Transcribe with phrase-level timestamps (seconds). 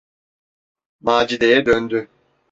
[1.01, 2.07] Macide’ye döndü.